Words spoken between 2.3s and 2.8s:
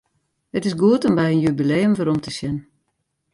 sjen.